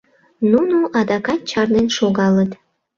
[0.51, 2.51] Нуно адакат чарнен шогалыт.